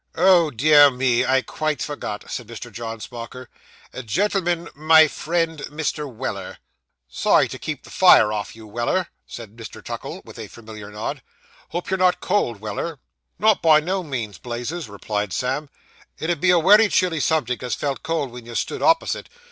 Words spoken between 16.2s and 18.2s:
'ud be a wery chilly subject as felt